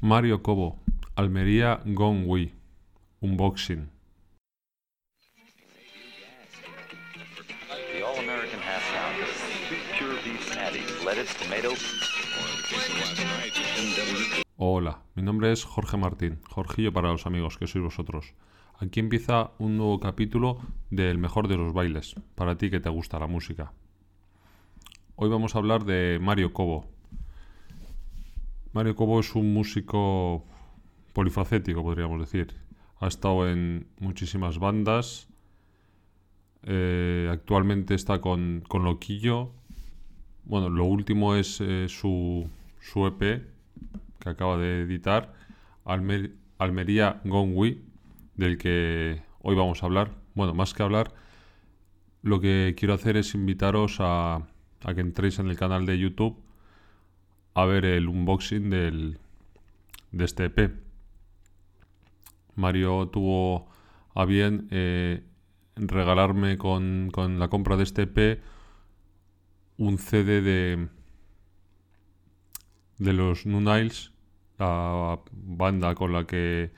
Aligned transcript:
Mario 0.00 0.44
Cobo, 0.44 0.78
Almería 1.16 1.80
Gone 1.84 2.24
Wii, 2.24 2.54
Unboxing. 3.20 3.90
Hola, 14.56 15.02
mi 15.16 15.22
nombre 15.24 15.50
es 15.50 15.64
Jorge 15.64 15.96
Martín, 15.96 16.38
Jorgillo 16.48 16.92
para 16.92 17.08
los 17.08 17.26
amigos 17.26 17.58
que 17.58 17.66
sois 17.66 17.82
vosotros. 17.82 18.34
Aquí 18.78 19.00
empieza 19.00 19.50
un 19.58 19.76
nuevo 19.78 19.98
capítulo 19.98 20.60
del 20.90 21.18
mejor 21.18 21.48
de 21.48 21.56
los 21.56 21.72
bailes, 21.72 22.14
para 22.36 22.56
ti 22.56 22.70
que 22.70 22.78
te 22.78 22.88
gusta 22.88 23.18
la 23.18 23.26
música. 23.26 23.72
Hoy 25.16 25.28
vamos 25.28 25.56
a 25.56 25.58
hablar 25.58 25.84
de 25.84 26.20
Mario 26.20 26.52
Cobo. 26.52 26.97
Mario 28.72 28.94
Cobo 28.94 29.20
es 29.20 29.34
un 29.34 29.52
músico 29.52 30.44
polifacético, 31.12 31.82
podríamos 31.82 32.20
decir. 32.20 32.54
Ha 33.00 33.08
estado 33.08 33.48
en 33.48 33.86
muchísimas 33.98 34.58
bandas. 34.58 35.28
Eh, 36.64 37.28
actualmente 37.30 37.94
está 37.94 38.20
con, 38.20 38.62
con 38.68 38.84
Loquillo. 38.84 39.52
Bueno, 40.44 40.68
lo 40.68 40.84
último 40.84 41.34
es 41.34 41.60
eh, 41.60 41.86
su, 41.88 42.48
su 42.80 43.06
EP 43.06 43.46
que 44.18 44.28
acaba 44.28 44.56
de 44.58 44.82
editar, 44.82 45.32
Almer- 45.84 46.34
Almería 46.58 47.20
Gone 47.24 47.52
Wii, 47.52 47.82
del 48.34 48.58
que 48.58 49.22
hoy 49.40 49.54
vamos 49.54 49.82
a 49.82 49.86
hablar. 49.86 50.10
Bueno, 50.34 50.54
más 50.54 50.74
que 50.74 50.82
hablar, 50.82 51.12
lo 52.22 52.40
que 52.40 52.74
quiero 52.76 52.94
hacer 52.94 53.16
es 53.16 53.34
invitaros 53.34 53.98
a, 54.00 54.46
a 54.84 54.94
que 54.94 55.00
entréis 55.00 55.38
en 55.38 55.48
el 55.48 55.56
canal 55.56 55.86
de 55.86 55.98
YouTube 55.98 56.36
a 57.58 57.66
ver 57.66 57.84
el 57.84 58.06
unboxing 58.06 58.70
del, 58.70 59.18
de 60.12 60.24
este 60.24 60.44
EP. 60.44 60.80
Mario 62.54 63.08
tuvo 63.08 63.68
a 64.14 64.24
bien 64.24 64.68
eh, 64.70 65.24
regalarme 65.74 66.56
con, 66.56 67.10
con 67.12 67.40
la 67.40 67.48
compra 67.48 67.76
de 67.76 67.82
este 67.82 68.02
EP 68.02 68.40
un 69.76 69.98
CD 69.98 70.40
de, 70.40 70.88
de 72.98 73.12
los 73.12 73.44
New 73.44 73.60
la 73.60 75.18
banda 75.32 75.96
con 75.96 76.12
la 76.12 76.28
que 76.28 76.70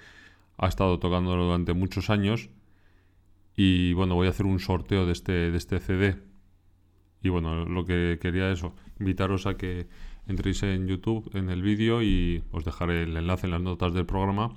ha 0.56 0.66
estado 0.66 0.98
tocando 0.98 1.36
durante 1.36 1.74
muchos 1.74 2.08
años. 2.08 2.48
Y 3.54 3.92
bueno, 3.92 4.14
voy 4.14 4.28
a 4.28 4.30
hacer 4.30 4.46
un 4.46 4.60
sorteo 4.60 5.04
de 5.04 5.12
este, 5.12 5.50
de 5.50 5.58
este 5.58 5.78
CD. 5.78 6.16
Y 7.22 7.28
bueno, 7.28 7.66
lo 7.66 7.84
que 7.84 8.18
quería 8.18 8.50
es 8.50 8.60
eso, 8.60 8.74
invitaros 8.98 9.46
a 9.46 9.58
que 9.58 9.86
entréis 10.30 10.62
en 10.62 10.86
YouTube, 10.86 11.30
en 11.34 11.50
el 11.50 11.62
vídeo, 11.62 12.02
y 12.02 12.42
os 12.52 12.64
dejaré 12.64 13.02
el 13.02 13.16
enlace 13.16 13.46
en 13.46 13.52
las 13.52 13.60
notas 13.60 13.92
del 13.92 14.06
programa. 14.06 14.56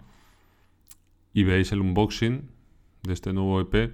Y 1.34 1.44
veáis 1.44 1.72
el 1.72 1.82
unboxing 1.82 2.50
de 3.04 3.14
este 3.14 3.34
nuevo 3.34 3.60
EP. 3.60 3.94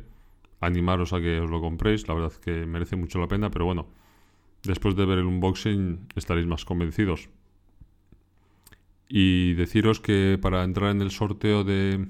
Animaros 0.61 1.13
a 1.13 1.21
que 1.21 1.39
os 1.39 1.49
lo 1.49 1.61
compréis, 1.61 2.07
la 2.07 2.13
verdad 2.13 2.31
es 2.33 2.39
que 2.39 2.65
merece 2.65 2.97
mucho 2.97 3.19
la 3.19 3.27
pena, 3.27 3.49
pero 3.49 3.65
bueno, 3.65 3.87
después 4.63 4.95
de 4.95 5.05
ver 5.05 5.19
el 5.19 5.25
unboxing 5.25 6.07
estaréis 6.15 6.47
más 6.47 6.65
convencidos. 6.65 7.29
Y 9.07 9.53
deciros 9.53 10.01
que 10.01 10.37
para 10.39 10.63
entrar 10.63 10.91
en 10.91 11.01
el 11.01 11.11
sorteo 11.11 11.63
de, 11.63 12.07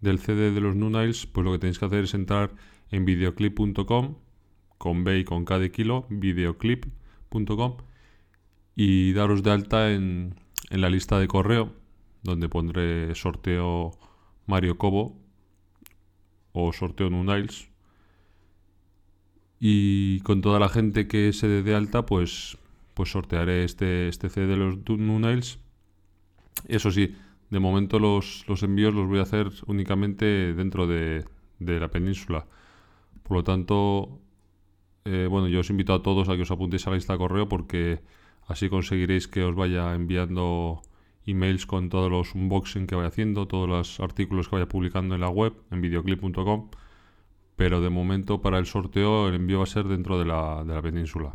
del 0.00 0.18
CD 0.18 0.52
de 0.52 0.60
los 0.60 0.76
New 0.76 0.90
Niles, 0.90 1.26
pues 1.26 1.44
lo 1.44 1.52
que 1.52 1.58
tenéis 1.58 1.78
que 1.78 1.86
hacer 1.86 2.04
es 2.04 2.14
entrar 2.14 2.54
en 2.90 3.04
videoclip.com, 3.06 4.16
con 4.78 5.04
B 5.04 5.18
y 5.18 5.24
con 5.24 5.44
K 5.44 5.58
de 5.58 5.72
kilo, 5.72 6.06
videoclip.com, 6.10 7.76
y 8.76 9.14
daros 9.14 9.42
de 9.42 9.50
alta 9.50 9.90
en, 9.92 10.34
en 10.70 10.80
la 10.82 10.90
lista 10.90 11.18
de 11.18 11.26
correo, 11.26 11.72
donde 12.22 12.48
pondré 12.48 13.14
sorteo 13.14 13.92
Mario 14.46 14.76
Cobo 14.76 15.16
o 16.52 16.72
sorteo 16.72 17.10
New 17.10 17.24
Niles. 17.24 17.68
Y 19.58 20.20
con 20.20 20.42
toda 20.42 20.60
la 20.60 20.68
gente 20.68 21.08
que 21.08 21.32
se 21.32 21.48
dé 21.48 21.62
de 21.62 21.74
alta, 21.74 22.04
pues, 22.04 22.58
pues 22.92 23.10
sortearé 23.10 23.64
este, 23.64 24.08
este 24.08 24.28
CD 24.28 24.46
de 24.46 24.56
los 24.58 24.76
New 24.88 25.18
Niles. 25.18 25.58
Eso 26.68 26.90
sí, 26.90 27.16
de 27.50 27.58
momento 27.58 27.98
los, 27.98 28.44
los 28.46 28.62
envíos 28.62 28.94
los 28.94 29.08
voy 29.08 29.20
a 29.20 29.22
hacer 29.22 29.50
únicamente 29.66 30.52
dentro 30.52 30.86
de, 30.86 31.24
de 31.58 31.80
la 31.80 31.88
península. 31.88 32.46
Por 33.22 33.38
lo 33.38 33.44
tanto, 33.44 34.20
eh, 35.06 35.26
bueno, 35.30 35.48
yo 35.48 35.60
os 35.60 35.70
invito 35.70 35.94
a 35.94 36.02
todos 36.02 36.28
a 36.28 36.36
que 36.36 36.42
os 36.42 36.50
apuntéis 36.50 36.86
a 36.86 36.90
la 36.90 36.96
lista 36.96 37.14
de 37.14 37.18
correo 37.18 37.48
porque 37.48 38.02
así 38.46 38.68
conseguiréis 38.68 39.28
que 39.28 39.42
os 39.42 39.54
vaya 39.54 39.94
enviando 39.94 40.82
emails 41.26 41.66
con 41.66 41.88
todos 41.88 42.10
los 42.10 42.34
unboxing 42.34 42.86
que 42.86 42.94
vaya 42.94 43.08
haciendo, 43.08 43.46
todos 43.46 43.68
los 43.68 44.00
artículos 44.00 44.48
que 44.48 44.56
vaya 44.56 44.68
publicando 44.68 45.14
en 45.14 45.20
la 45.20 45.28
web, 45.28 45.54
en 45.70 45.80
videoclip.com. 45.80 46.70
Pero 47.56 47.80
de 47.80 47.90
momento 47.90 48.42
para 48.42 48.58
el 48.58 48.66
sorteo 48.66 49.28
el 49.28 49.34
envío 49.34 49.58
va 49.58 49.64
a 49.64 49.66
ser 49.66 49.84
dentro 49.84 50.18
de 50.18 50.26
la, 50.26 50.62
de 50.64 50.74
la 50.74 50.82
península. 50.82 51.34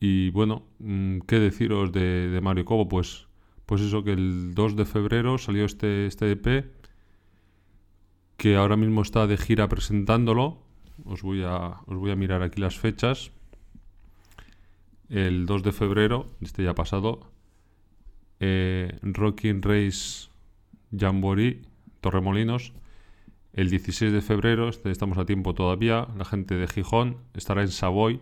Y 0.00 0.30
bueno, 0.30 0.62
mm, 0.78 1.20
¿qué 1.20 1.38
deciros 1.38 1.92
de, 1.92 2.40
Mario 2.42 2.64
Cobo? 2.64 2.88
Pues, 2.88 3.26
pues 3.66 3.82
eso, 3.82 4.02
que 4.02 4.12
el 4.12 4.54
2 4.54 4.76
de 4.76 4.86
febrero 4.86 5.36
salió 5.36 5.66
este, 5.66 6.06
este 6.06 6.32
EP, 6.32 6.72
que 8.38 8.56
ahora 8.56 8.76
mismo 8.76 9.02
está 9.02 9.26
de 9.26 9.36
gira 9.36 9.68
presentándolo. 9.68 10.62
Os 11.04 11.22
voy 11.22 11.42
a, 11.42 11.80
os 11.86 11.96
voy 11.96 12.10
a 12.10 12.16
mirar 12.16 12.42
aquí 12.42 12.60
las 12.60 12.78
fechas. 12.78 13.32
El 15.10 15.44
2 15.44 15.64
de 15.64 15.72
febrero, 15.72 16.26
este 16.40 16.62
ya 16.62 16.76
pasado, 16.76 17.32
eh, 18.38 18.96
Rocking 19.02 19.60
Race 19.60 20.28
Jamboree, 20.96 21.62
Torremolinos. 22.00 22.72
El 23.52 23.70
16 23.70 24.12
de 24.12 24.22
febrero, 24.22 24.68
este 24.68 24.92
estamos 24.92 25.18
a 25.18 25.26
tiempo 25.26 25.52
todavía, 25.52 26.06
la 26.16 26.24
gente 26.24 26.54
de 26.54 26.68
Gijón 26.68 27.16
estará 27.34 27.62
en 27.62 27.68
Savoy. 27.68 28.20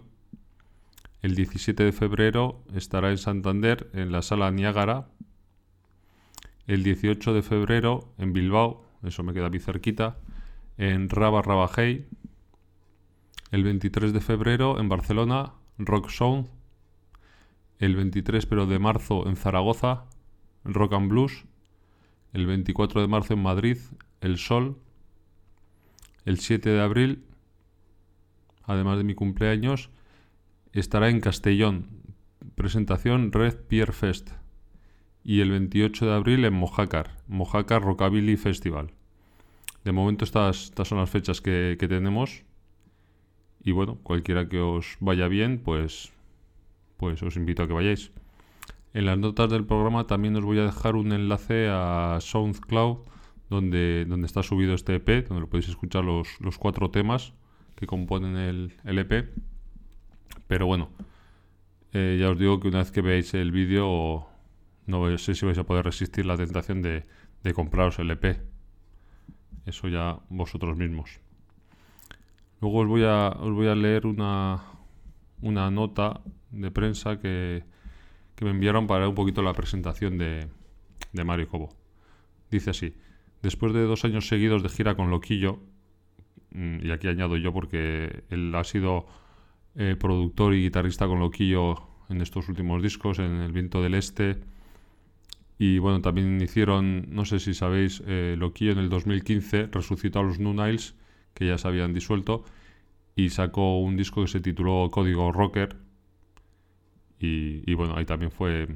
El 1.20 1.34
17 1.34 1.84
de 1.84 1.92
febrero 1.92 2.62
estará 2.74 3.10
en 3.10 3.18
Santander, 3.18 3.90
en 3.92 4.10
la 4.10 4.22
sala 4.22 4.50
Niágara. 4.50 5.08
El 6.66 6.84
18 6.84 7.34
de 7.34 7.42
febrero 7.42 8.14
en 8.16 8.32
Bilbao, 8.32 8.82
eso 9.02 9.22
me 9.22 9.34
queda 9.34 9.50
muy 9.50 9.60
cerquita, 9.60 10.16
en 10.78 11.10
Raba 11.10 11.42
Rabajey. 11.42 12.06
El 13.50 13.64
23 13.64 14.14
de 14.14 14.20
febrero 14.20 14.80
en 14.80 14.88
Barcelona, 14.88 15.52
Rock 15.76 16.08
Sound. 16.08 16.57
El 17.78 17.94
23 17.94 18.46
pero 18.46 18.66
de 18.66 18.78
marzo 18.78 19.28
en 19.28 19.36
Zaragoza, 19.36 20.04
Rock 20.64 20.94
and 20.94 21.08
Blues. 21.08 21.44
El 22.32 22.46
24 22.46 23.00
de 23.00 23.08
marzo 23.08 23.34
en 23.34 23.42
Madrid, 23.42 23.78
El 24.20 24.38
Sol. 24.38 24.78
El 26.24 26.38
7 26.38 26.68
de 26.68 26.80
abril, 26.80 27.24
además 28.64 28.98
de 28.98 29.04
mi 29.04 29.14
cumpleaños, 29.14 29.90
estará 30.72 31.08
en 31.08 31.20
Castellón, 31.20 31.86
presentación 32.54 33.32
Red 33.32 33.56
Pier 33.68 33.92
Fest. 33.92 34.30
Y 35.24 35.40
el 35.40 35.50
28 35.50 36.06
de 36.06 36.14
abril 36.14 36.44
en 36.44 36.54
Mojácar, 36.54 37.16
Mojácar 37.28 37.82
Rockabilly 37.82 38.36
Festival. 38.36 38.92
De 39.84 39.92
momento 39.92 40.24
estas, 40.24 40.64
estas 40.64 40.88
son 40.88 40.98
las 40.98 41.08
fechas 41.08 41.40
que, 41.40 41.76
que 41.78 41.88
tenemos. 41.88 42.42
Y 43.62 43.72
bueno, 43.72 43.98
cualquiera 44.02 44.48
que 44.48 44.60
os 44.60 44.96
vaya 45.00 45.28
bien, 45.28 45.58
pues, 45.58 46.12
pues 46.98 47.22
os 47.22 47.36
invito 47.36 47.62
a 47.62 47.66
que 47.66 47.72
vayáis. 47.72 48.12
En 48.92 49.06
las 49.06 49.18
notas 49.18 49.48
del 49.48 49.64
programa 49.64 50.06
también 50.06 50.36
os 50.36 50.44
voy 50.44 50.58
a 50.58 50.64
dejar 50.64 50.96
un 50.96 51.12
enlace 51.12 51.68
a 51.70 52.18
SoundCloud 52.20 52.98
donde, 53.48 54.04
donde 54.06 54.26
está 54.26 54.42
subido 54.42 54.74
este 54.74 54.96
EP, 54.96 55.26
donde 55.26 55.40
lo 55.40 55.48
podéis 55.48 55.68
escuchar 55.68 56.04
los, 56.04 56.40
los 56.40 56.58
cuatro 56.58 56.90
temas 56.90 57.32
que 57.76 57.86
componen 57.86 58.36
el, 58.36 58.98
EP. 58.98 59.30
Pero 60.46 60.66
bueno, 60.66 60.90
eh, 61.92 62.18
ya 62.20 62.30
os 62.30 62.38
digo 62.38 62.60
que 62.60 62.68
una 62.68 62.78
vez 62.78 62.90
que 62.90 63.00
veáis 63.00 63.32
el 63.34 63.52
vídeo, 63.52 64.26
no 64.86 65.18
sé 65.18 65.34
si 65.34 65.46
vais 65.46 65.58
a 65.58 65.64
poder 65.64 65.84
resistir 65.84 66.26
la 66.26 66.36
tentación 66.36 66.82
de, 66.82 67.06
de 67.42 67.54
compraros 67.54 67.98
el 68.00 68.10
EP. 68.10 68.42
Eso 69.64 69.88
ya 69.88 70.18
vosotros 70.28 70.76
mismos. 70.76 71.20
Luego 72.60 72.78
os 72.78 72.88
voy 72.88 73.04
a, 73.04 73.28
os 73.28 73.52
voy 73.52 73.68
a 73.68 73.74
leer 73.74 74.06
una, 74.06 74.60
una 75.42 75.70
nota 75.70 76.20
de 76.50 76.70
prensa 76.70 77.20
que, 77.20 77.64
que 78.34 78.44
me 78.44 78.50
enviaron 78.50 78.86
para 78.86 79.08
un 79.08 79.14
poquito 79.14 79.42
la 79.42 79.52
presentación 79.52 80.18
de, 80.18 80.48
de 81.12 81.24
Mario 81.24 81.48
Cobo. 81.48 81.70
Dice 82.50 82.70
así. 82.70 82.94
Después 83.42 83.72
de 83.72 83.82
dos 83.82 84.04
años 84.04 84.26
seguidos 84.26 84.62
de 84.62 84.68
gira 84.68 84.96
con 84.96 85.10
Loquillo, 85.10 85.60
mm, 86.50 86.86
y 86.86 86.90
aquí 86.90 87.08
añado 87.08 87.36
yo 87.36 87.52
porque 87.52 88.24
él 88.30 88.54
ha 88.54 88.64
sido 88.64 89.06
eh, 89.76 89.96
productor 89.98 90.54
y 90.54 90.62
guitarrista 90.62 91.06
con 91.06 91.20
Loquillo 91.20 91.76
en 92.08 92.20
estos 92.20 92.48
últimos 92.48 92.82
discos, 92.82 93.18
en 93.18 93.40
El 93.40 93.52
Viento 93.52 93.82
del 93.82 93.94
Este, 93.94 94.38
y 95.58 95.78
bueno, 95.78 96.00
también 96.00 96.40
hicieron, 96.40 97.06
no 97.10 97.24
sé 97.24 97.40
si 97.40 97.52
sabéis, 97.52 98.02
eh, 98.06 98.36
Loquillo 98.38 98.72
en 98.72 98.78
el 98.78 98.88
2015 98.88 99.66
resucitó 99.72 100.20
a 100.20 100.22
los 100.22 100.38
New 100.38 100.54
que 101.34 101.46
ya 101.46 101.58
se 101.58 101.68
habían 101.68 101.92
disuelto, 101.92 102.44
y 103.18 103.30
sacó 103.30 103.80
un 103.80 103.96
disco 103.96 104.22
que 104.22 104.28
se 104.28 104.38
tituló 104.38 104.88
Código 104.92 105.32
Rocker, 105.32 105.76
y, 107.18 107.68
y 107.68 107.74
bueno, 107.74 107.96
ahí 107.96 108.04
también 108.04 108.30
fue, 108.30 108.68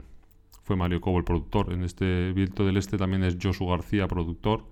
fue 0.65 0.75
Mario 0.75 1.01
Cobo 1.01 1.19
el 1.19 1.25
productor. 1.25 1.73
En 1.73 1.85
este 1.85 2.33
Viento 2.33 2.67
del 2.67 2.77
Este 2.77 2.97
también 2.99 3.23
es 3.23 3.39
Josu 3.41 3.69
García 3.69 4.09
productor 4.09 4.65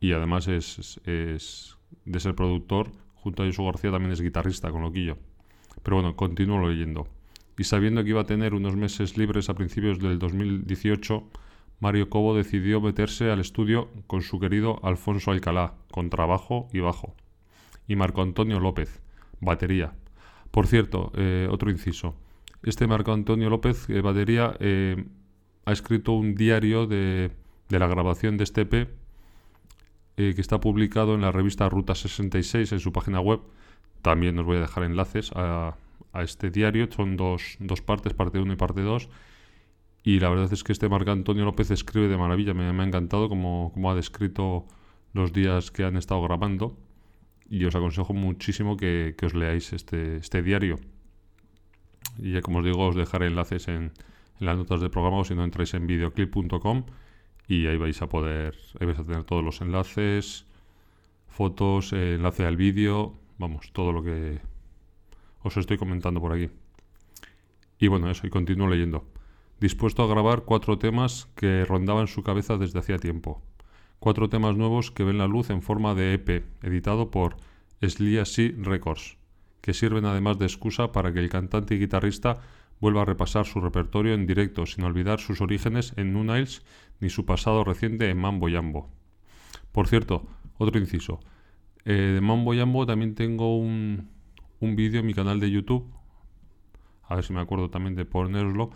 y 0.00 0.14
además 0.14 0.48
es, 0.48 1.00
es 1.04 1.78
de 2.04 2.18
ser 2.18 2.34
productor, 2.34 2.90
junto 3.14 3.44
a 3.44 3.46
Josu 3.46 3.64
García 3.66 3.92
también 3.92 4.10
es 4.10 4.20
guitarrista 4.20 4.72
con 4.72 4.82
Loquillo. 4.82 5.16
Pero 5.84 5.98
bueno, 5.98 6.16
continúo 6.16 6.68
leyendo. 6.68 7.06
Y 7.56 7.62
sabiendo 7.62 8.02
que 8.02 8.10
iba 8.10 8.22
a 8.22 8.26
tener 8.26 8.52
unos 8.52 8.74
meses 8.74 9.16
libres 9.16 9.48
a 9.48 9.54
principios 9.54 10.00
del 10.00 10.18
2018, 10.18 11.22
Mario 11.78 12.10
Cobo 12.10 12.34
decidió 12.34 12.80
meterse 12.80 13.30
al 13.30 13.38
estudio 13.38 13.90
con 14.08 14.22
su 14.22 14.40
querido 14.40 14.80
Alfonso 14.82 15.30
Alcalá, 15.30 15.74
con 15.92 16.10
trabajo 16.10 16.66
y 16.72 16.80
bajo, 16.80 17.14
y 17.88 17.96
Marco 17.96 18.22
Antonio 18.22 18.60
López, 18.60 19.02
batería. 19.40 19.92
Por 20.50 20.66
cierto, 20.66 21.12
eh, 21.16 21.48
otro 21.50 21.70
inciso. 21.70 22.14
Este 22.62 22.86
Marco 22.86 23.12
Antonio 23.12 23.50
López, 23.50 23.88
eh, 23.88 24.00
batería, 24.00 24.54
eh, 24.60 25.04
ha 25.64 25.72
escrito 25.72 26.12
un 26.12 26.34
diario 26.34 26.86
de, 26.86 27.30
de 27.68 27.78
la 27.78 27.86
grabación 27.86 28.36
de 28.36 28.44
este 28.44 28.62
EP 28.62 28.88
que 30.14 30.40
está 30.40 30.60
publicado 30.60 31.14
en 31.14 31.22
la 31.22 31.32
revista 31.32 31.68
Ruta 31.68 31.96
66 31.96 32.70
en 32.70 32.80
su 32.80 32.92
página 32.92 33.20
web. 33.20 33.40
También 34.02 34.38
os 34.38 34.44
voy 34.46 34.58
a 34.58 34.60
dejar 34.60 34.84
enlaces 34.84 35.32
a, 35.34 35.74
a 36.12 36.22
este 36.22 36.50
diario. 36.50 36.88
Son 36.90 37.16
dos, 37.16 37.56
dos 37.58 37.82
partes, 37.82 38.14
parte 38.14 38.38
1 38.38 38.52
y 38.52 38.56
parte 38.56 38.82
2. 38.82 39.08
Y 40.04 40.20
la 40.20 40.28
verdad 40.28 40.52
es 40.52 40.64
que 40.64 40.72
este 40.72 40.88
Marco 40.88 41.10
Antonio 41.10 41.44
López 41.44 41.70
escribe 41.70 42.08
de 42.08 42.16
maravilla. 42.16 42.54
Me, 42.54 42.72
me 42.72 42.82
ha 42.82 42.86
encantado 42.86 43.28
como, 43.28 43.70
como, 43.72 43.90
ha 43.90 43.94
descrito 43.94 44.66
los 45.12 45.32
días 45.32 45.70
que 45.70 45.84
han 45.84 45.96
estado 45.96 46.22
grabando. 46.22 46.76
Y 47.52 47.64
os 47.68 47.76
aconsejo 47.76 48.16
muchísimo 48.16 48.78
que, 48.80 49.14
que 49.16 49.26
os 49.28 49.34
leáis 49.34 49.74
este, 49.76 50.16
este 50.16 50.42
diario. 50.42 50.80
Y 52.16 52.32
ya 52.32 52.40
como 52.40 52.58
os 52.58 52.64
digo, 52.64 52.88
os 52.88 52.96
dejaré 52.96 53.26
enlaces 53.28 53.68
en, 53.68 53.92
las 54.42 54.56
notas 54.56 54.80
del 54.80 54.90
programa 54.90 55.18
o 55.18 55.24
si 55.24 55.34
no 55.34 55.44
entráis 55.44 55.72
en 55.74 55.86
videoclip.com 55.86 56.84
y 57.48 57.66
ahí 57.66 57.76
vais 57.76 58.00
a 58.02 58.08
poder, 58.08 58.56
ahí 58.80 58.86
vais 58.86 58.98
a 58.98 59.04
tener 59.04 59.24
todos 59.24 59.44
los 59.44 59.60
enlaces, 59.60 60.46
fotos, 61.28 61.92
eh, 61.92 62.14
enlace 62.14 62.46
al 62.46 62.56
vídeo, 62.56 63.14
vamos, 63.38 63.72
todo 63.72 63.92
lo 63.92 64.02
que 64.02 64.40
os 65.42 65.56
estoy 65.56 65.76
comentando 65.76 66.20
por 66.20 66.32
aquí. 66.32 66.50
Y 67.78 67.88
bueno, 67.88 68.10
eso, 68.10 68.26
y 68.26 68.30
continúo 68.30 68.68
leyendo. 68.68 69.06
Dispuesto 69.60 70.02
a 70.02 70.06
grabar 70.06 70.42
cuatro 70.42 70.78
temas 70.78 71.28
que 71.36 71.64
rondaban 71.64 72.06
su 72.06 72.22
cabeza 72.22 72.56
desde 72.56 72.78
hacía 72.78 72.98
tiempo. 72.98 73.42
Cuatro 74.02 74.28
temas 74.28 74.56
nuevos 74.56 74.90
que 74.90 75.04
ven 75.04 75.18
la 75.18 75.28
luz 75.28 75.48
en 75.50 75.62
forma 75.62 75.94
de 75.94 76.14
EP, 76.14 76.44
editado 76.64 77.12
por 77.12 77.36
Slia 77.80 78.24
Records, 78.58 79.16
que 79.60 79.74
sirven 79.74 80.06
además 80.06 80.40
de 80.40 80.46
excusa 80.46 80.90
para 80.90 81.12
que 81.12 81.20
el 81.20 81.28
cantante 81.28 81.76
y 81.76 81.78
guitarrista 81.78 82.40
vuelva 82.80 83.02
a 83.02 83.04
repasar 83.04 83.46
su 83.46 83.60
repertorio 83.60 84.14
en 84.14 84.26
directo, 84.26 84.66
sin 84.66 84.82
olvidar 84.82 85.20
sus 85.20 85.40
orígenes 85.40 85.94
en 85.96 86.12
Nunails 86.12 86.64
ni 86.98 87.10
su 87.10 87.24
pasado 87.24 87.62
reciente 87.62 88.10
en 88.10 88.18
Mambo 88.18 88.48
Yambo. 88.48 88.90
Por 89.70 89.86
cierto, 89.86 90.26
otro 90.58 90.80
inciso. 90.80 91.20
Eh, 91.84 91.92
de 92.14 92.20
Mambo 92.20 92.54
Yambo 92.54 92.84
también 92.86 93.14
tengo 93.14 93.56
un, 93.56 94.08
un 94.58 94.74
vídeo 94.74 94.98
en 94.98 95.06
mi 95.06 95.14
canal 95.14 95.38
de 95.38 95.48
YouTube, 95.48 95.86
a 97.04 97.14
ver 97.14 97.24
si 97.24 97.32
me 97.32 97.40
acuerdo 97.40 97.70
también 97.70 97.94
de 97.94 98.04
poneroslo, 98.04 98.70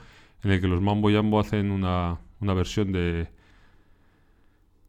en 0.45 0.53
el 0.53 0.61
que 0.61 0.69
los 0.69 0.81
Mambo 0.81 1.11
Yambo 1.11 1.41
hacen 1.41 1.73
una, 1.73 2.21
una 2.39 2.55
versión 2.55 2.93
de, 2.93 3.35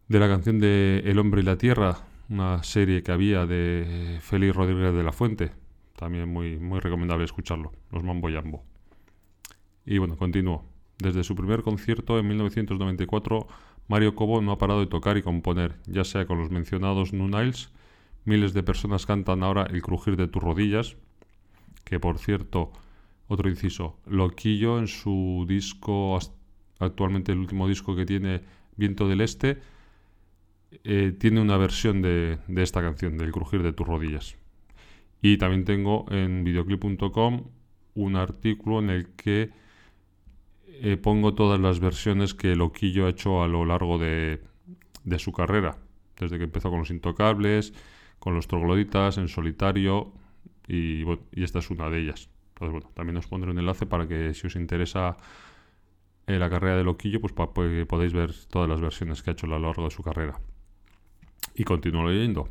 de 0.07 0.19
la 0.19 0.27
canción 0.27 0.59
de 0.59 1.01
El 1.05 1.19
hombre 1.19 1.41
y 1.41 1.43
la 1.43 1.57
tierra, 1.57 1.97
una 2.29 2.63
serie 2.63 3.03
que 3.03 3.11
había 3.11 3.45
de 3.45 4.19
Félix 4.21 4.55
Rodríguez 4.55 4.93
de 4.93 5.03
la 5.03 5.11
Fuente. 5.11 5.51
También 5.95 6.29
muy, 6.29 6.57
muy 6.57 6.79
recomendable 6.79 7.25
escucharlo, 7.25 7.73
los 7.91 8.03
Mambo 8.03 8.29
Yambo. 8.29 8.63
Y 9.85 9.97
bueno, 9.97 10.15
continúo. 10.17 10.63
Desde 10.99 11.23
su 11.23 11.35
primer 11.35 11.61
concierto 11.61 12.17
en 12.19 12.27
1994, 12.27 13.47
Mario 13.87 14.15
Cobo 14.15 14.41
no 14.41 14.51
ha 14.51 14.57
parado 14.57 14.79
de 14.79 14.87
tocar 14.87 15.17
y 15.17 15.21
componer, 15.21 15.75
ya 15.85 16.03
sea 16.03 16.25
con 16.25 16.37
los 16.37 16.51
mencionados 16.51 17.13
Nunails, 17.13 17.71
Miles 18.25 18.53
de 18.53 18.61
personas 18.61 19.05
cantan 19.05 19.41
ahora 19.41 19.63
El 19.69 19.81
crujir 19.81 20.17
de 20.17 20.27
tus 20.27 20.43
rodillas, 20.43 20.97
que 21.85 21.97
por 21.97 22.19
cierto, 22.19 22.73
otro 23.29 23.49
inciso, 23.49 23.95
Loquillo 24.05 24.79
en 24.79 24.87
su 24.87 25.45
disco, 25.47 26.19
actualmente 26.77 27.31
el 27.31 27.37
último 27.37 27.69
disco 27.69 27.95
que 27.95 28.05
tiene, 28.05 28.41
Viento 28.75 29.07
del 29.07 29.21
Este, 29.21 29.59
eh, 30.89 31.11
tiene 31.11 31.41
una 31.41 31.57
versión 31.57 32.01
de, 32.01 32.39
esta 32.55 32.81
canción, 32.81 33.17
del 33.17 33.33
crujir 33.33 33.61
de 33.61 33.73
tus 33.73 33.85
rodillas. 33.85 34.37
Y 35.21 35.37
también 35.37 35.65
tengo 35.65 36.05
en 36.09 36.45
videoclip.com 36.45 37.43
un 37.95 38.15
artículo 38.15 38.79
en 38.79 38.89
el 38.91 39.09
que 39.09 39.49
eh, 40.65 40.95
pongo 40.95 41.33
todas 41.33 41.59
las 41.59 41.81
versiones 41.81 42.33
que 42.33 42.55
Loquillo 42.55 43.05
ha 43.05 43.09
hecho 43.09 43.43
a 43.43 43.49
lo 43.49 43.65
largo 43.65 43.97
de, 43.97 44.39
su 45.17 45.33
carrera, 45.33 45.77
desde 46.17 46.37
que 46.37 46.45
empezó 46.45 46.69
con 46.69 46.79
los 46.79 46.89
intocables, 46.89 47.73
con 48.17 48.33
los 48.33 48.47
trogloditas, 48.47 49.17
en 49.17 49.27
solitario, 49.27 50.13
y, 50.69 51.03
esta 51.33 51.59
es 51.59 51.69
una 51.69 51.89
de 51.89 51.99
ellas. 51.99 52.29
Entonces, 52.53 52.71
bueno, 52.71 52.89
también 52.93 53.17
os 53.17 53.27
pondré 53.27 53.51
un 53.51 53.59
enlace 53.59 53.87
para 53.87 54.07
que 54.07 54.33
si 54.33 54.47
os 54.47 54.55
interesa 54.55 55.17
eh, 56.27 56.39
la 56.39 56.49
carrera 56.49 56.77
de 56.77 56.85
Loquillo, 56.85 57.19
pues 57.19 57.33
para 57.33 57.51
que 57.51 57.85
podáis 57.85 58.13
ver 58.13 58.31
todas 58.49 58.69
las 58.69 58.79
versiones 58.79 59.21
que 59.21 59.31
ha 59.31 59.33
hecho 59.33 59.47
a 59.47 59.49
lo 59.49 59.59
largo 59.59 59.83
de 59.83 59.91
su 59.91 60.01
carrera. 60.01 60.39
Y 61.57 61.63
continúo 61.63 62.07
leyendo. 62.07 62.47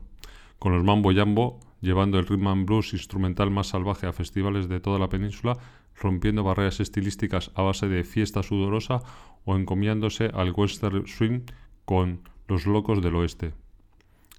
Con 0.58 0.72
los 0.72 0.84
Mambo 0.84 1.12
Jambo, 1.14 1.60
llevando 1.80 2.18
el 2.18 2.26
rhythm 2.26 2.48
and 2.48 2.66
blues 2.66 2.92
instrumental 2.92 3.50
más 3.52 3.68
salvaje 3.68 4.06
a 4.06 4.12
festivales 4.12 4.68
de 4.68 4.80
toda 4.80 4.98
la 4.98 5.08
península, 5.08 5.56
rompiendo 5.94 6.42
barreras 6.42 6.80
estilísticas 6.80 7.52
a 7.54 7.62
base 7.62 7.86
de 7.86 8.02
fiesta 8.02 8.42
sudorosa 8.42 8.98
o 9.44 9.56
encomiándose 9.56 10.30
al 10.34 10.52
western 10.52 11.06
swing 11.06 11.42
con 11.84 12.20
los 12.48 12.66
locos 12.66 13.00
del 13.00 13.14
oeste. 13.14 13.54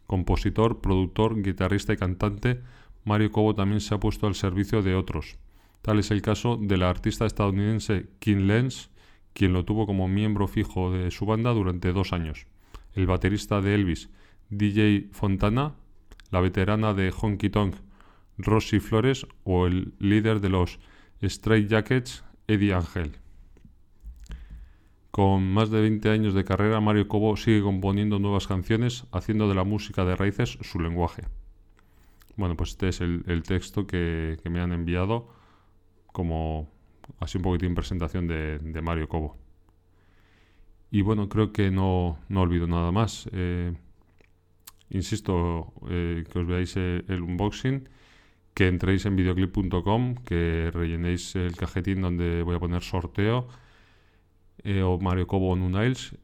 Compositor, 0.06 0.81
productor, 0.81 1.42
guitarrista 1.42 1.94
y 1.94 1.98
cantante, 1.98 2.62
Mario 3.06 3.31
Cobo 3.31 3.56
también 3.56 3.80
se 3.80 3.96
ha 3.96 4.00
puesto 4.00 4.28
al 4.28 4.36
servicio 4.36 4.81
de 4.81 4.96
otros. 4.96 5.38
Tal 5.81 6.00
es 6.00 6.12
el 6.12 6.22
caso 6.22 6.58
de 6.58 6.75
la 6.75 6.90
artista 6.90 7.25
estadounidense 7.25 8.10
Kim 8.19 8.48
Lenz, 8.48 8.90
quien 9.34 9.54
lo 9.54 9.64
tuvo 9.64 9.86
como 9.86 10.10
miembro 10.10 10.48
fijo 10.48 10.92
de 10.92 11.10
su 11.12 11.25
banda 11.25 11.52
durante 11.54 11.94
dos 11.94 12.12
años. 12.12 12.48
El 12.94 13.08
baterista 13.08 13.62
de 13.62 13.75
Elvis, 13.75 14.10
DJ 14.49 15.09
Fontana, 15.11 15.75
la 16.31 16.41
veterana 16.41 16.94
de 16.94 17.11
Honky 17.11 17.49
Tonk, 17.49 17.75
Rosy 18.38 18.79
Flores 18.79 19.25
o 19.44 19.67
el 19.67 19.94
líder 19.99 20.41
de 20.41 20.49
los 20.49 20.79
Straight 21.21 21.69
Jackets, 21.69 22.23
Eddie 22.47 22.73
Angel. 22.73 23.17
Con 25.11 25.51
más 25.51 25.71
de 25.71 25.81
20 25.81 26.09
años 26.09 26.33
de 26.33 26.44
carrera, 26.44 26.79
Mario 26.79 27.07
Cobo 27.07 27.35
sigue 27.37 27.61
componiendo 27.61 28.19
nuevas 28.19 28.45
canciones, 28.45 29.06
haciendo 29.11 29.49
de 29.49 29.56
la 29.56 29.63
música 29.63 30.06
de 30.06 30.16
raíces 30.16 30.59
su 30.61 30.80
lenguaje. 30.80 31.23
Bueno, 32.35 32.56
pues 32.56 32.71
este 32.71 32.89
es 32.89 33.01
el, 33.01 33.42
texto 33.42 33.87
que, 33.87 34.37
me 34.44 34.61
han 34.61 34.71
enviado 34.71 35.27
como 36.13 36.69
así 37.19 37.37
un 37.39 37.44
poquitín 37.44 37.73
presentación 37.73 38.27
de, 38.27 38.59
de, 38.59 38.81
Mario 38.83 39.09
Cobo. 39.09 39.37
Y 40.92 41.01
bueno, 41.01 41.30
creo 41.30 41.51
que 41.51 41.71
no, 41.71 42.19
no 42.30 42.42
olvido 42.42 42.68
nada 42.68 42.92
más. 42.92 43.27
Eh, 43.33 43.73
insisto, 44.89 45.73
eh, 45.89 46.23
que 46.31 46.39
os 46.39 46.47
veáis 46.47 46.75
el, 46.77 47.06
el, 47.07 47.21
unboxing, 47.21 47.89
que 48.53 48.67
entréis 48.67 49.06
en 49.06 49.15
videoclip.com, 49.15 50.15
que 50.25 50.71
rellenéis 50.73 51.35
el 51.35 51.56
cajetín 51.56 52.01
donde 52.01 52.41
voy 52.44 52.56
a 52.56 52.59
poner 52.59 52.81
sorteo 52.81 53.47
eh, 54.63 54.81
o 54.81 54.97
Mario 54.99 55.27
Cobo 55.27 55.56
Nunails. 55.56 56.15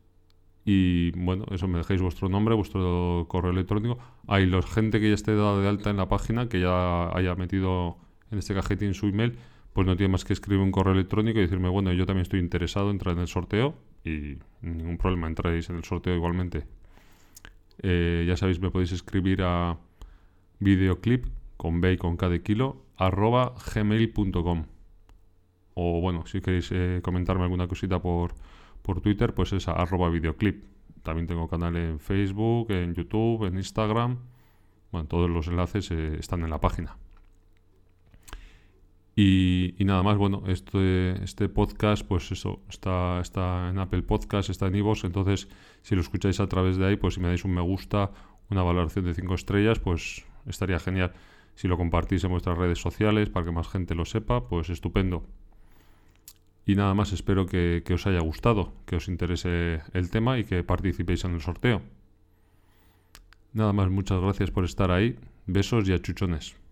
Y 0.66 1.12
bueno, 1.12 1.46
eso 1.52 1.68
me 1.68 1.78
dejéis 1.78 2.02
vuestro 2.02 2.30
nombre, 2.30 2.56
vuestro 2.56 3.26
correo 3.30 3.52
electrónico. 3.52 4.00
Hay 4.28 4.46
la 4.46 4.62
gente 4.62 5.00
que 5.00 5.10
ya 5.10 5.16
esté 5.16 5.36
dada 5.36 5.60
de 5.62 5.68
alta 5.68 5.90
en 5.90 5.98
la 5.98 6.08
página, 6.08 6.48
que 6.48 6.62
ya 6.62 7.16
haya 7.16 7.36
metido 7.36 7.98
en 8.32 8.40
este 8.40 8.54
cajetín 8.54 8.94
su 8.94 9.08
email, 9.08 9.38
pues 9.74 9.86
no 9.86 9.96
tiene 9.98 10.12
más 10.12 10.24
que 10.26 10.34
escribir 10.34 10.64
un 10.64 10.72
correo 10.72 10.94
electrónico 10.94 11.40
y 11.40 11.44
decirme, 11.44 11.70
bueno, 11.70 11.92
yo 11.94 12.06
también 12.06 12.24
estoy 12.24 12.40
interesado, 12.40 12.90
en 12.90 12.96
entrar 12.96 13.16
en 13.16 13.22
el 13.22 13.28
sorteo 13.28 13.76
y 14.06 14.38
ningún 14.62 14.98
problema, 14.98 15.28
entráis 15.28 15.70
en 15.70 15.78
el 15.78 15.84
sorteo 15.84 16.16
igualmente. 16.16 16.66
Eh, 17.80 18.26
ya 18.28 18.38
sabéis, 18.38 18.60
me 18.60 18.72
podéis 18.72 18.92
escribir 18.92 19.42
a 19.42 19.78
videoclip 20.60 21.26
con 21.58 21.82
B 21.82 21.94
y 21.94 21.98
con 21.98 22.18
K 22.18 22.30
de 22.30 22.42
kilo 22.42 22.84
arroba 22.98 23.54
gmail.com 23.74 24.66
o 25.76 26.02
bueno, 26.02 26.26
si 26.26 26.42
queréis 26.42 26.70
eh, 26.72 27.02
comentarme 27.04 27.44
alguna 27.44 27.68
cosita 27.68 28.00
por, 28.02 28.36
por 28.82 29.02
Twitter, 29.02 29.34
pues 29.34 29.54
es 29.54 29.68
arroba 29.68 30.10
videoclip. 30.10 30.64
También 31.02 31.28
tengo 31.28 31.48
canal 31.48 31.76
en 31.76 32.00
Facebook, 32.00 32.72
en 32.72 32.94
YouTube, 32.94 33.46
en 33.46 33.58
Instagram. 33.58 34.20
Bueno, 34.92 35.08
todos 35.08 35.30
los 35.30 35.48
enlaces 35.48 35.90
eh, 35.92 36.18
están 36.20 36.44
en 36.44 36.50
la 36.50 36.62
página. 36.62 36.96
Y, 39.16 39.76
nada 39.80 40.02
más, 40.02 40.18
bueno, 40.18 40.44
este, 40.48 41.24
este 41.24 41.48
podcast, 41.48 42.06
pues 42.06 42.32
eso, 42.32 42.62
está, 42.68 43.20
está 43.22 43.70
en 43.70 43.78
Apple 43.78 44.02
Podcast, 44.02 44.50
está 44.50 44.68
en 44.68 44.76
iVoox, 44.76 45.04
entonces 45.04 45.48
si 45.84 45.94
lo 45.94 46.02
escucháis 46.02 46.40
a 46.40 46.48
través 46.48 46.78
de 46.78 46.88
ahí, 46.88 46.96
pues 46.96 47.14
si 47.16 47.20
me 47.20 47.28
dais 47.28 47.46
un 47.46 47.54
me 47.54 47.62
gusta, 47.62 48.12
una 48.50 48.64
valoración 48.64 49.06
de 49.06 49.14
5 49.14 49.36
estrellas, 49.36 49.80
pues 49.80 50.26
estaría 50.48 50.80
genial. 50.80 51.14
Si 51.54 51.68
lo 51.68 51.78
compartís 51.78 52.24
en 52.24 52.32
vuestras 52.32 52.58
redes 52.58 52.80
sociales 52.80 53.30
para 53.30 53.46
que 53.46 53.52
más 53.52 53.68
gente 53.68 53.94
lo 53.94 54.06
sepa, 54.06 54.48
pues 54.48 54.72
estupendo. 54.72 55.24
Y 56.66 56.76
nada 56.76 56.96
más, 56.96 57.12
espero 57.14 57.46
que, 57.46 57.84
que 57.86 57.94
os 57.94 58.08
haya 58.08 58.22
gustado, 58.22 58.74
que 58.88 58.96
os 58.96 59.08
interese 59.08 59.82
el 59.94 60.10
tema 60.10 60.40
y 60.40 60.46
que 60.46 60.64
participéis 60.64 61.24
en 61.26 61.36
el 61.36 61.42
sorteo. 61.42 61.82
Nada 63.54 63.74
más, 63.74 63.92
muchas 63.92 64.20
gracias 64.20 64.50
por 64.50 64.66
estar 64.66 64.90
ahí. 64.90 65.20
Besos 65.46 65.88
y 65.88 65.94
achuchones. 65.94 66.63